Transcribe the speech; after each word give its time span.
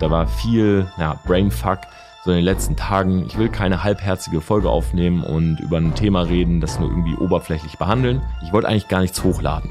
Da 0.00 0.10
war 0.10 0.26
viel 0.26 0.90
ja, 0.98 1.20
Brainfuck 1.26 1.80
so 2.24 2.30
in 2.30 2.38
den 2.38 2.44
letzten 2.44 2.74
Tagen. 2.74 3.26
Ich 3.26 3.36
will 3.36 3.50
keine 3.50 3.84
halbherzige 3.84 4.40
Folge 4.40 4.70
aufnehmen 4.70 5.22
und 5.22 5.60
über 5.60 5.76
ein 5.76 5.94
Thema 5.94 6.22
reden, 6.22 6.62
das 6.62 6.80
nur 6.80 6.88
irgendwie 6.88 7.16
oberflächlich 7.16 7.76
behandeln. 7.76 8.22
Ich 8.42 8.50
wollte 8.50 8.66
eigentlich 8.66 8.88
gar 8.88 9.00
nichts 9.00 9.22
hochladen. 9.22 9.70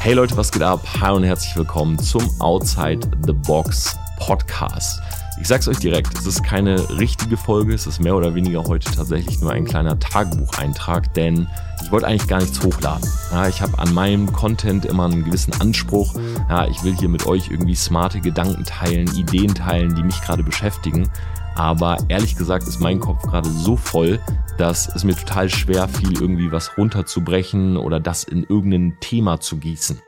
Hey 0.00 0.14
Leute, 0.14 0.38
was 0.38 0.50
geht 0.50 0.62
ab? 0.62 0.80
Hi 1.02 1.12
und 1.12 1.24
herzlich 1.24 1.54
willkommen 1.54 1.98
zum 1.98 2.22
Outside 2.40 3.06
the 3.26 3.34
Box 3.34 3.98
Podcast. 4.18 5.02
Ich 5.40 5.48
sag's 5.48 5.66
euch 5.66 5.78
direkt, 5.78 6.16
es 6.16 6.26
ist 6.26 6.44
keine 6.44 6.88
richtige 6.90 7.36
Folge, 7.36 7.74
es 7.74 7.88
ist 7.88 8.00
mehr 8.00 8.14
oder 8.14 8.36
weniger 8.36 8.62
heute 8.64 8.90
tatsächlich 8.92 9.40
nur 9.40 9.50
ein 9.50 9.64
kleiner 9.64 9.98
Tagebucheintrag, 9.98 11.12
denn 11.14 11.48
ich 11.82 11.90
wollte 11.90 12.06
eigentlich 12.06 12.28
gar 12.28 12.40
nichts 12.40 12.62
hochladen. 12.62 13.08
Ja, 13.32 13.48
ich 13.48 13.60
habe 13.60 13.76
an 13.78 13.92
meinem 13.92 14.32
Content 14.32 14.84
immer 14.84 15.06
einen 15.06 15.24
gewissen 15.24 15.52
Anspruch. 15.60 16.14
Ja, 16.48 16.68
ich 16.68 16.84
will 16.84 16.96
hier 16.96 17.08
mit 17.08 17.26
euch 17.26 17.50
irgendwie 17.50 17.74
smarte 17.74 18.20
Gedanken 18.20 18.64
teilen, 18.64 19.12
Ideen 19.16 19.54
teilen, 19.54 19.94
die 19.96 20.04
mich 20.04 20.20
gerade 20.22 20.44
beschäftigen. 20.44 21.10
Aber 21.56 21.98
ehrlich 22.08 22.36
gesagt 22.36 22.68
ist 22.68 22.80
mein 22.80 23.00
Kopf 23.00 23.22
gerade 23.22 23.50
so 23.50 23.76
voll, 23.76 24.20
dass 24.56 24.88
es 24.94 25.02
mir 25.02 25.16
total 25.16 25.48
schwer 25.50 25.88
fiel, 25.88 26.12
irgendwie 26.12 26.52
was 26.52 26.78
runterzubrechen 26.78 27.76
oder 27.76 27.98
das 27.98 28.22
in 28.22 28.44
irgendein 28.44 28.98
Thema 29.00 29.40
zu 29.40 29.56
gießen. 29.56 30.00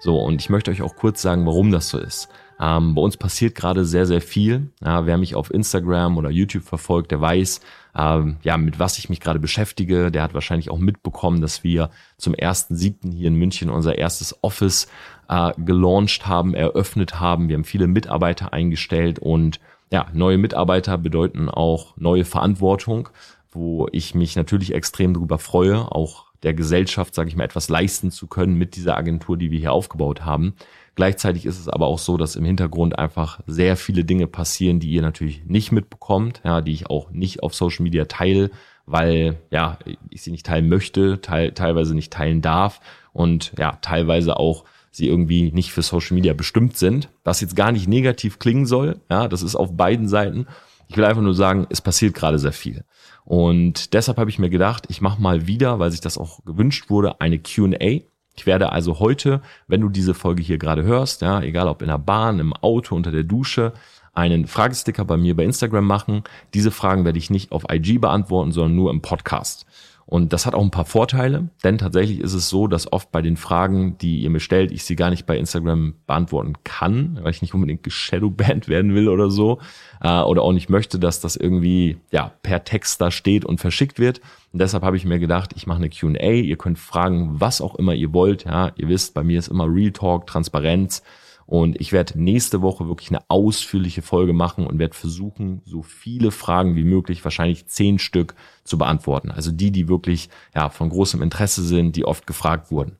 So, 0.00 0.18
und 0.18 0.40
ich 0.40 0.50
möchte 0.50 0.70
euch 0.72 0.82
auch 0.82 0.96
kurz 0.96 1.22
sagen, 1.22 1.46
warum 1.46 1.70
das 1.70 1.88
so 1.88 1.98
ist. 1.98 2.28
Ähm, 2.60 2.94
bei 2.94 3.02
uns 3.02 3.16
passiert 3.16 3.54
gerade 3.54 3.84
sehr, 3.84 4.06
sehr 4.06 4.20
viel. 4.20 4.70
Ja, 4.84 5.06
wer 5.06 5.18
mich 5.18 5.34
auf 5.34 5.52
Instagram 5.52 6.16
oder 6.16 6.30
YouTube 6.30 6.64
verfolgt, 6.64 7.10
der 7.10 7.20
weiß, 7.20 7.60
ähm, 7.96 8.36
ja, 8.42 8.56
mit 8.56 8.78
was 8.78 8.98
ich 8.98 9.08
mich 9.08 9.20
gerade 9.20 9.38
beschäftige. 9.40 10.10
Der 10.10 10.22
hat 10.22 10.34
wahrscheinlich 10.34 10.70
auch 10.70 10.78
mitbekommen, 10.78 11.40
dass 11.40 11.64
wir 11.64 11.90
zum 12.16 12.34
1.7. 12.34 13.12
hier 13.12 13.28
in 13.28 13.34
München 13.34 13.70
unser 13.70 13.98
erstes 13.98 14.42
Office 14.42 14.88
äh, 15.28 15.52
gelauncht 15.58 16.26
haben, 16.26 16.54
eröffnet 16.54 17.20
haben. 17.20 17.48
Wir 17.48 17.56
haben 17.56 17.64
viele 17.64 17.86
Mitarbeiter 17.86 18.52
eingestellt 18.52 19.18
und 19.18 19.60
ja, 19.92 20.06
neue 20.12 20.38
Mitarbeiter 20.38 20.98
bedeuten 20.98 21.48
auch 21.48 21.96
neue 21.96 22.24
Verantwortung, 22.24 23.10
wo 23.50 23.86
ich 23.92 24.14
mich 24.14 24.34
natürlich 24.34 24.74
extrem 24.74 25.14
darüber 25.14 25.38
freue, 25.38 25.92
auch 25.92 26.26
der 26.44 26.54
Gesellschaft, 26.54 27.14
sage 27.14 27.28
ich 27.28 27.36
mal, 27.36 27.44
etwas 27.44 27.68
leisten 27.68 28.10
zu 28.10 28.26
können 28.26 28.56
mit 28.56 28.76
dieser 28.76 28.96
Agentur, 28.96 29.36
die 29.36 29.50
wir 29.50 29.58
hier 29.58 29.72
aufgebaut 29.72 30.24
haben. 30.24 30.54
Gleichzeitig 30.94 31.44
ist 31.44 31.58
es 31.58 31.68
aber 31.68 31.86
auch 31.86 31.98
so, 31.98 32.16
dass 32.16 32.36
im 32.36 32.44
Hintergrund 32.44 32.98
einfach 32.98 33.40
sehr 33.46 33.76
viele 33.76 34.04
Dinge 34.04 34.28
passieren, 34.28 34.78
die 34.78 34.90
ihr 34.90 35.02
natürlich 35.02 35.44
nicht 35.46 35.72
mitbekommt, 35.72 36.40
ja, 36.44 36.60
die 36.60 36.72
ich 36.72 36.88
auch 36.88 37.10
nicht 37.10 37.42
auf 37.42 37.54
Social 37.54 37.82
Media 37.82 38.04
teile, 38.04 38.50
weil 38.86 39.38
ja, 39.50 39.78
ich 40.10 40.22
sie 40.22 40.30
nicht 40.30 40.46
teilen 40.46 40.68
möchte, 40.68 41.20
teil, 41.20 41.52
teilweise 41.52 41.94
nicht 41.94 42.12
teilen 42.12 42.42
darf 42.42 42.80
und 43.12 43.52
ja, 43.58 43.78
teilweise 43.80 44.38
auch 44.38 44.64
sie 44.92 45.08
irgendwie 45.08 45.50
nicht 45.50 45.72
für 45.72 45.82
Social 45.82 46.14
Media 46.14 46.34
bestimmt 46.34 46.76
sind, 46.76 47.08
was 47.24 47.40
jetzt 47.40 47.56
gar 47.56 47.72
nicht 47.72 47.88
negativ 47.88 48.38
klingen 48.38 48.66
soll, 48.66 49.00
ja, 49.10 49.26
das 49.26 49.42
ist 49.42 49.56
auf 49.56 49.76
beiden 49.76 50.06
Seiten. 50.06 50.46
Ich 50.94 50.98
will 50.98 51.06
einfach 51.06 51.22
nur 51.22 51.34
sagen, 51.34 51.66
es 51.70 51.80
passiert 51.80 52.14
gerade 52.14 52.38
sehr 52.38 52.52
viel. 52.52 52.84
Und 53.24 53.94
deshalb 53.94 54.16
habe 54.16 54.30
ich 54.30 54.38
mir 54.38 54.48
gedacht, 54.48 54.84
ich 54.88 55.00
mache 55.00 55.20
mal 55.20 55.48
wieder, 55.48 55.80
weil 55.80 55.90
sich 55.90 56.00
das 56.00 56.16
auch 56.16 56.44
gewünscht 56.44 56.88
wurde, 56.88 57.20
eine 57.20 57.40
Q&A 57.40 58.02
ich 58.36 58.46
werde 58.46 58.72
also 58.72 58.98
heute, 58.98 59.40
wenn 59.68 59.80
du 59.80 59.88
diese 59.88 60.14
Folge 60.14 60.42
hier 60.42 60.58
gerade 60.58 60.82
hörst, 60.82 61.22
ja, 61.22 61.40
egal 61.40 61.68
ob 61.68 61.82
in 61.82 61.88
der 61.88 61.98
Bahn, 61.98 62.40
im 62.40 62.52
Auto, 62.52 62.96
unter 62.96 63.12
der 63.12 63.22
Dusche, 63.22 63.72
einen 64.12 64.46
Fragesticker 64.46 65.04
bei 65.04 65.16
mir 65.16 65.36
bei 65.36 65.44
Instagram 65.44 65.86
machen. 65.86 66.22
Diese 66.52 66.70
Fragen 66.70 67.04
werde 67.04 67.18
ich 67.18 67.30
nicht 67.30 67.52
auf 67.52 67.64
IG 67.70 67.98
beantworten, 67.98 68.52
sondern 68.52 68.76
nur 68.76 68.90
im 68.90 69.02
Podcast. 69.02 69.66
Und 70.06 70.32
das 70.34 70.44
hat 70.44 70.54
auch 70.54 70.62
ein 70.62 70.70
paar 70.70 70.84
Vorteile, 70.84 71.48
denn 71.62 71.78
tatsächlich 71.78 72.20
ist 72.20 72.34
es 72.34 72.50
so, 72.50 72.66
dass 72.66 72.92
oft 72.92 73.10
bei 73.10 73.22
den 73.22 73.36
Fragen, 73.36 73.96
die 73.98 74.20
ihr 74.20 74.30
mir 74.30 74.40
stellt, 74.40 74.70
ich 74.70 74.84
sie 74.84 74.96
gar 74.96 75.08
nicht 75.08 75.24
bei 75.24 75.38
Instagram 75.38 75.94
beantworten 76.06 76.54
kann, 76.62 77.18
weil 77.22 77.30
ich 77.30 77.40
nicht 77.40 77.54
unbedingt 77.54 77.82
geshadowbanned 77.82 78.68
werden 78.68 78.94
will 78.94 79.08
oder 79.08 79.30
so, 79.30 79.60
äh, 80.02 80.20
oder 80.20 80.42
auch 80.42 80.52
nicht 80.52 80.68
möchte, 80.68 80.98
dass 80.98 81.20
das 81.20 81.36
irgendwie 81.36 81.96
ja 82.10 82.32
per 82.42 82.64
Text 82.64 83.00
da 83.00 83.10
steht 83.10 83.46
und 83.46 83.60
verschickt 83.60 83.98
wird. 83.98 84.20
Und 84.52 84.60
deshalb 84.60 84.84
habe 84.84 84.96
ich 84.96 85.06
mir 85.06 85.18
gedacht, 85.18 85.52
ich 85.56 85.66
mache 85.66 85.78
eine 85.78 85.90
Q&A. 85.90 86.32
Ihr 86.32 86.56
könnt 86.56 86.78
fragen, 86.78 87.40
was 87.40 87.60
auch 87.60 87.74
immer 87.74 87.94
ihr 87.94 88.12
wollt. 88.12 88.44
Ja, 88.44 88.72
ihr 88.76 88.88
wisst, 88.88 89.14
bei 89.14 89.24
mir 89.24 89.38
ist 89.38 89.48
immer 89.48 89.66
Real 89.66 89.90
Talk, 89.90 90.26
Transparenz. 90.26 91.02
Und 91.46 91.80
ich 91.80 91.92
werde 91.92 92.20
nächste 92.20 92.62
Woche 92.62 92.88
wirklich 92.88 93.10
eine 93.10 93.22
ausführliche 93.28 94.02
Folge 94.02 94.32
machen 94.32 94.66
und 94.66 94.78
werde 94.78 94.94
versuchen, 94.94 95.60
so 95.64 95.82
viele 95.82 96.30
Fragen 96.30 96.74
wie 96.76 96.84
möglich, 96.84 97.24
wahrscheinlich 97.24 97.66
zehn 97.66 97.98
Stück, 97.98 98.34
zu 98.64 98.78
beantworten. 98.78 99.30
Also 99.30 99.52
die, 99.52 99.70
die 99.70 99.88
wirklich 99.88 100.30
ja, 100.54 100.70
von 100.70 100.88
großem 100.88 101.20
Interesse 101.20 101.62
sind, 101.62 101.96
die 101.96 102.06
oft 102.06 102.26
gefragt 102.26 102.70
wurden. 102.70 102.96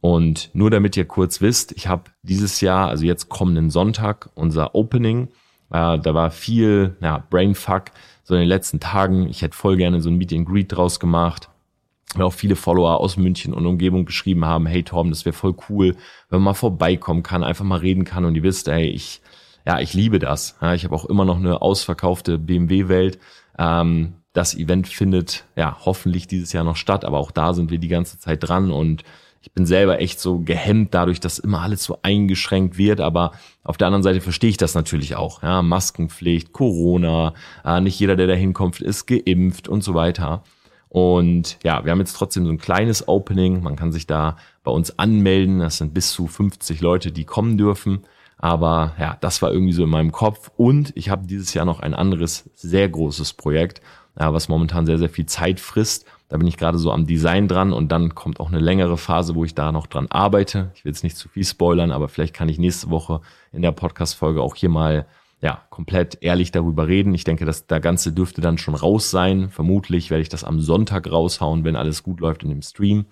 Und 0.00 0.50
nur 0.52 0.70
damit 0.70 0.96
ihr 0.96 1.06
kurz 1.06 1.40
wisst, 1.40 1.72
ich 1.72 1.88
habe 1.88 2.04
dieses 2.22 2.60
Jahr, 2.60 2.88
also 2.88 3.06
jetzt 3.06 3.30
kommenden 3.30 3.70
Sonntag, 3.70 4.28
unser 4.34 4.74
Opening. 4.74 5.28
Äh, 5.70 5.98
da 5.98 6.14
war 6.14 6.30
viel 6.30 6.96
ja, 7.00 7.24
Brainfuck 7.30 7.86
so 8.22 8.34
in 8.34 8.40
den 8.40 8.48
letzten 8.48 8.80
Tagen. 8.80 9.28
Ich 9.28 9.40
hätte 9.40 9.56
voll 9.56 9.76
gerne 9.76 10.00
so 10.00 10.10
ein 10.10 10.16
Meet 10.16 10.34
and 10.34 10.46
Greet 10.46 10.72
draus 10.72 11.00
gemacht 11.00 11.48
weil 12.14 12.24
auch 12.24 12.32
viele 12.32 12.56
Follower 12.56 13.00
aus 13.00 13.16
München 13.16 13.52
und 13.52 13.66
Umgebung 13.66 14.04
geschrieben 14.06 14.44
haben, 14.44 14.66
hey 14.66 14.82
Tom, 14.82 15.10
das 15.10 15.24
wäre 15.24 15.34
voll 15.34 15.54
cool, 15.68 15.94
wenn 16.30 16.38
man 16.40 16.44
mal 16.44 16.54
vorbeikommen 16.54 17.22
kann, 17.22 17.44
einfach 17.44 17.64
mal 17.64 17.80
reden 17.80 18.04
kann 18.04 18.24
und 18.24 18.34
ihr 18.34 18.42
wisst, 18.42 18.68
ey, 18.68 18.86
ich, 18.86 19.20
ja, 19.66 19.80
ich 19.80 19.92
liebe 19.92 20.18
das. 20.18 20.56
Ja, 20.60 20.74
ich 20.74 20.84
habe 20.84 20.94
auch 20.94 21.04
immer 21.04 21.24
noch 21.24 21.36
eine 21.36 21.60
ausverkaufte 21.60 22.38
BMW-Welt. 22.38 23.18
Ähm, 23.58 24.14
das 24.32 24.54
Event 24.54 24.88
findet 24.88 25.44
ja 25.56 25.76
hoffentlich 25.84 26.26
dieses 26.26 26.52
Jahr 26.52 26.64
noch 26.64 26.76
statt, 26.76 27.04
aber 27.04 27.18
auch 27.18 27.30
da 27.30 27.52
sind 27.52 27.70
wir 27.70 27.78
die 27.78 27.88
ganze 27.88 28.18
Zeit 28.18 28.48
dran 28.48 28.70
und 28.70 29.04
ich 29.40 29.52
bin 29.52 29.66
selber 29.66 30.00
echt 30.00 30.20
so 30.20 30.40
gehemmt 30.40 30.94
dadurch, 30.94 31.20
dass 31.20 31.38
immer 31.38 31.62
alles 31.62 31.84
so 31.84 31.98
eingeschränkt 32.02 32.76
wird, 32.76 33.00
aber 33.00 33.32
auf 33.62 33.76
der 33.76 33.86
anderen 33.86 34.02
Seite 34.02 34.20
verstehe 34.20 34.50
ich 34.50 34.56
das 34.56 34.74
natürlich 34.74 35.14
auch. 35.16 35.42
Ja, 35.42 35.62
Maskenpflicht, 35.62 36.52
Corona, 36.52 37.34
äh, 37.64 37.80
nicht 37.80 37.98
jeder, 38.00 38.16
der 38.16 38.26
da 38.26 38.34
hinkommt, 38.34 38.80
ist 38.80 39.06
geimpft 39.06 39.68
und 39.68 39.84
so 39.84 39.94
weiter. 39.94 40.42
Und 40.88 41.58
ja, 41.62 41.84
wir 41.84 41.92
haben 41.92 42.00
jetzt 42.00 42.14
trotzdem 42.14 42.46
so 42.46 42.52
ein 42.52 42.58
kleines 42.58 43.08
Opening. 43.08 43.62
Man 43.62 43.76
kann 43.76 43.92
sich 43.92 44.06
da 44.06 44.36
bei 44.64 44.70
uns 44.70 44.98
anmelden. 44.98 45.60
Das 45.60 45.78
sind 45.78 45.94
bis 45.94 46.12
zu 46.12 46.26
50 46.26 46.80
Leute, 46.80 47.12
die 47.12 47.24
kommen 47.24 47.58
dürfen. 47.58 48.04
Aber 48.38 48.94
ja, 48.98 49.16
das 49.20 49.42
war 49.42 49.52
irgendwie 49.52 49.72
so 49.72 49.84
in 49.84 49.90
meinem 49.90 50.12
Kopf. 50.12 50.50
Und 50.56 50.92
ich 50.96 51.10
habe 51.10 51.26
dieses 51.26 51.54
Jahr 51.54 51.64
noch 51.64 51.80
ein 51.80 51.92
anderes, 51.92 52.48
sehr 52.54 52.88
großes 52.88 53.34
Projekt, 53.34 53.82
was 54.14 54.48
momentan 54.48 54.86
sehr, 54.86 54.98
sehr 54.98 55.10
viel 55.10 55.26
Zeit 55.26 55.60
frisst. 55.60 56.06
Da 56.28 56.36
bin 56.36 56.46
ich 56.46 56.56
gerade 56.56 56.78
so 56.78 56.92
am 56.92 57.06
Design 57.06 57.48
dran 57.48 57.72
und 57.72 57.90
dann 57.90 58.14
kommt 58.14 58.38
auch 58.38 58.48
eine 58.48 58.60
längere 58.60 58.98
Phase, 58.98 59.34
wo 59.34 59.44
ich 59.44 59.54
da 59.54 59.72
noch 59.72 59.86
dran 59.86 60.08
arbeite. 60.10 60.70
Ich 60.74 60.84
will 60.84 60.92
jetzt 60.92 61.02
nicht 61.02 61.16
zu 61.16 61.28
viel 61.28 61.44
spoilern, 61.44 61.90
aber 61.90 62.08
vielleicht 62.08 62.34
kann 62.34 62.48
ich 62.48 62.58
nächste 62.58 62.90
Woche 62.90 63.22
in 63.50 63.62
der 63.62 63.72
Podcast-Folge 63.72 64.42
auch 64.42 64.54
hier 64.54 64.68
mal 64.68 65.06
ja, 65.40 65.62
komplett 65.70 66.18
ehrlich 66.20 66.50
darüber 66.50 66.88
reden. 66.88 67.14
Ich 67.14 67.24
denke, 67.24 67.44
dass 67.44 67.66
der 67.66 67.80
Ganze 67.80 68.12
dürfte 68.12 68.40
dann 68.40 68.58
schon 68.58 68.74
raus 68.74 69.10
sein. 69.10 69.50
Vermutlich 69.50 70.10
werde 70.10 70.22
ich 70.22 70.28
das 70.28 70.44
am 70.44 70.60
Sonntag 70.60 71.10
raushauen, 71.10 71.64
wenn 71.64 71.76
alles 71.76 72.02
gut 72.02 72.20
läuft 72.20 72.42
in 72.42 72.50
dem 72.50 72.62
Stream. 72.62 73.06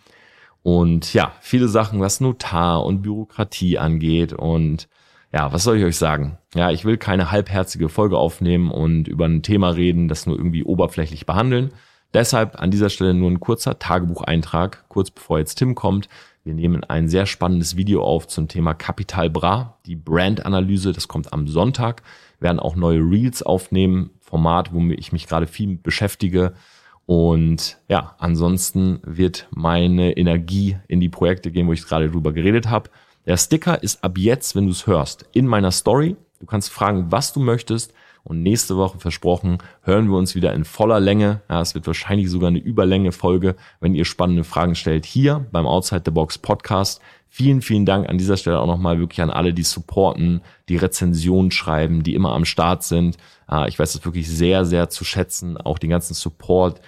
Und 0.62 1.14
ja, 1.14 1.32
viele 1.40 1.68
Sachen, 1.68 2.00
was 2.00 2.20
Notar 2.20 2.84
und 2.84 3.02
Bürokratie 3.02 3.78
angeht. 3.78 4.32
Und 4.32 4.88
ja, 5.32 5.52
was 5.52 5.62
soll 5.62 5.76
ich 5.76 5.84
euch 5.84 5.96
sagen? 5.96 6.38
Ja, 6.54 6.72
ich 6.72 6.84
will 6.84 6.96
keine 6.96 7.30
halbherzige 7.30 7.88
Folge 7.88 8.18
aufnehmen 8.18 8.72
und 8.72 9.06
über 9.06 9.26
ein 9.26 9.42
Thema 9.42 9.70
reden, 9.70 10.08
das 10.08 10.26
nur 10.26 10.36
irgendwie 10.36 10.64
oberflächlich 10.64 11.26
behandeln. 11.26 11.72
Deshalb 12.14 12.60
an 12.60 12.72
dieser 12.72 12.88
Stelle 12.90 13.14
nur 13.14 13.30
ein 13.30 13.40
kurzer 13.40 13.78
Tagebucheintrag, 13.78 14.88
kurz 14.88 15.10
bevor 15.10 15.38
jetzt 15.38 15.56
Tim 15.56 15.74
kommt. 15.76 16.08
Wir 16.46 16.54
nehmen 16.54 16.84
ein 16.84 17.08
sehr 17.08 17.26
spannendes 17.26 17.76
Video 17.76 18.04
auf 18.04 18.28
zum 18.28 18.46
Thema 18.46 18.72
Capital 18.72 19.28
Bra, 19.28 19.78
die 19.84 19.96
Brandanalyse. 19.96 20.92
Das 20.92 21.08
kommt 21.08 21.32
am 21.32 21.48
Sonntag. 21.48 22.04
Wir 22.38 22.46
werden 22.46 22.60
auch 22.60 22.76
neue 22.76 23.00
Reels 23.00 23.42
aufnehmen, 23.42 24.10
Format, 24.20 24.72
wo 24.72 24.80
ich 24.90 25.10
mich 25.10 25.26
gerade 25.26 25.48
viel 25.48 25.76
beschäftige. 25.76 26.54
Und 27.04 27.78
ja, 27.88 28.14
ansonsten 28.20 29.00
wird 29.02 29.48
meine 29.50 30.16
Energie 30.16 30.76
in 30.86 31.00
die 31.00 31.08
Projekte 31.08 31.50
gehen, 31.50 31.66
wo 31.66 31.72
ich 31.72 31.84
gerade 31.84 32.08
drüber 32.08 32.32
geredet 32.32 32.70
habe. 32.70 32.90
Der 33.26 33.38
Sticker 33.38 33.82
ist 33.82 34.04
ab 34.04 34.16
jetzt, 34.16 34.54
wenn 34.54 34.66
du 34.66 34.70
es 34.70 34.86
hörst, 34.86 35.28
in 35.32 35.48
meiner 35.48 35.72
Story. 35.72 36.14
Du 36.38 36.46
kannst 36.46 36.70
fragen, 36.70 37.06
was 37.10 37.32
du 37.32 37.40
möchtest. 37.40 37.92
Und 38.26 38.42
nächste 38.42 38.76
Woche 38.76 38.98
versprochen, 38.98 39.58
hören 39.82 40.08
wir 40.08 40.16
uns 40.16 40.34
wieder 40.34 40.52
in 40.52 40.64
voller 40.64 40.98
Länge. 40.98 41.42
Ja, 41.48 41.60
es 41.60 41.76
wird 41.76 41.86
wahrscheinlich 41.86 42.28
sogar 42.28 42.48
eine 42.48 42.58
Überlänge-Folge, 42.58 43.54
wenn 43.78 43.94
ihr 43.94 44.04
spannende 44.04 44.42
Fragen 44.42 44.74
stellt, 44.74 45.06
hier 45.06 45.46
beim 45.52 45.64
Outside 45.64 46.02
the 46.04 46.10
Box 46.10 46.36
Podcast. 46.36 47.00
Vielen, 47.28 47.62
vielen 47.62 47.86
Dank 47.86 48.08
an 48.08 48.18
dieser 48.18 48.36
Stelle 48.36 48.58
auch 48.58 48.66
nochmal 48.66 48.98
wirklich 48.98 49.22
an 49.22 49.30
alle, 49.30 49.54
die 49.54 49.62
supporten, 49.62 50.40
die 50.68 50.76
Rezensionen 50.76 51.52
schreiben, 51.52 52.02
die 52.02 52.14
immer 52.14 52.32
am 52.32 52.44
Start 52.44 52.82
sind. 52.82 53.16
Ich 53.68 53.78
weiß 53.78 53.92
das 53.92 54.04
wirklich 54.04 54.28
sehr, 54.28 54.64
sehr 54.64 54.88
zu 54.88 55.04
schätzen. 55.04 55.56
Auch 55.56 55.78
den 55.78 55.90
ganzen 55.90 56.14
Support 56.14 56.80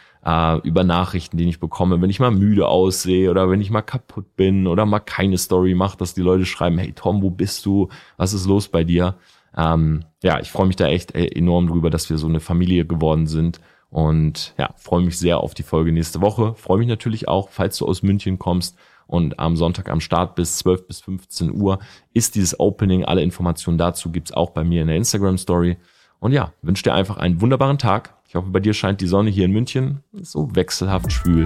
über 0.65 0.83
Nachrichten, 0.85 1.37
die 1.37 1.49
ich 1.49 1.61
bekomme, 1.61 2.03
wenn 2.03 2.11
ich 2.11 2.19
mal 2.19 2.33
müde 2.33 2.67
aussehe 2.67 3.31
oder 3.31 3.49
wenn 3.49 3.61
ich 3.61 3.71
mal 3.71 3.83
kaputt 3.83 4.35
bin 4.37 4.67
oder 4.67 4.87
mal 4.87 4.99
keine 4.99 5.39
Story 5.39 5.75
mache, 5.75 5.97
dass 5.97 6.15
die 6.15 6.23
Leute 6.23 6.47
schreiben, 6.47 6.79
hey 6.79 6.93
Tom, 6.93 7.23
wo 7.23 7.31
bist 7.31 7.65
du? 7.65 7.89
Was 8.17 8.33
ist 8.33 8.47
los 8.47 8.69
bei 8.69 8.83
dir? 8.83 9.15
Ähm, 9.57 10.05
ja, 10.23 10.41
ich 10.41 10.51
freue 10.51 10.67
mich 10.67 10.77
da 10.77 10.87
echt 10.87 11.15
äh, 11.15 11.27
enorm 11.27 11.69
drüber, 11.69 11.91
dass 11.91 12.11
wir 12.11 12.19
so 12.19 12.27
eine 12.27 12.41
Familie 12.41 12.85
geworden 12.85 13.27
sind. 13.27 13.61
Und 13.91 14.55
ja, 14.59 14.75
freue 14.77 15.03
mich 15.03 15.19
sehr 15.19 15.39
auf 15.41 15.55
die 15.55 15.63
Folge 15.63 15.93
nächste 15.93 16.21
Woche. 16.21 16.55
Freue 16.55 16.79
mich 16.79 16.89
natürlich 16.89 17.29
auch, 17.29 17.49
falls 17.49 17.79
du 17.79 17.87
aus 17.87 18.03
München 18.03 18.39
kommst 18.39 18.77
und 19.09 19.39
am 19.39 19.57
Sonntag 19.57 19.89
am 19.89 20.01
Start 20.01 20.35
bis 20.37 20.59
12 20.59 20.87
bis 20.87 21.01
15 21.01 21.61
Uhr 21.61 21.79
ist 22.13 22.35
dieses 22.35 22.61
Opening. 22.61 23.05
Alle 23.05 23.23
Informationen 23.23 23.79
dazu 23.79 24.13
gibt's 24.13 24.33
auch 24.33 24.51
bei 24.51 24.63
mir 24.63 24.83
in 24.83 24.89
der 24.89 24.97
Instagram 24.97 25.39
Story. 25.39 25.79
Und 26.21 26.33
ja, 26.33 26.53
wünsche 26.63 26.83
dir 26.83 26.95
einfach 26.95 27.17
einen 27.17 27.41
wunderbaren 27.41 27.79
Tag. 27.79 28.15
Ich 28.29 28.35
hoffe, 28.35 28.51
bei 28.51 28.61
dir 28.61 28.75
scheint 28.75 29.01
die 29.01 29.07
Sonne 29.07 29.31
hier 29.31 29.47
in 29.47 29.53
München 29.53 30.03
so 30.13 30.55
wechselhaft 30.55 31.11
schwül. 31.11 31.45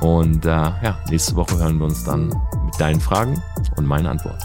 Und 0.00 0.44
äh, 0.44 0.48
ja, 0.48 0.98
nächste 1.10 1.34
Woche 1.34 1.58
hören 1.58 1.78
wir 1.78 1.86
uns 1.86 2.04
dann 2.04 2.28
mit 2.28 2.78
deinen 2.78 3.00
Fragen 3.00 3.42
und 3.76 3.86
meinen 3.86 4.06
Antworten. 4.06 4.38